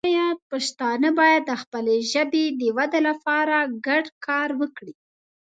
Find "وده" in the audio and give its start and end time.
2.77-2.99